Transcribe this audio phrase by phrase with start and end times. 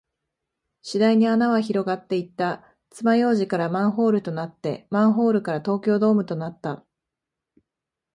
[0.81, 2.63] 次第に穴は広がっていった。
[2.89, 6.83] 爪楊枝からマンホールとなって、マンホールから東京ドームとなった。